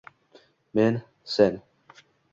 [0.73, 1.03] Men—
[1.35, 1.61] Sen…